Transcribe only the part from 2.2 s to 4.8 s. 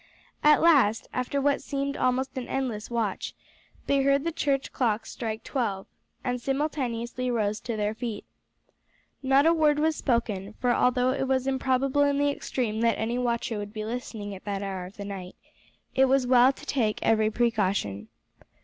an endless watch, they heard the church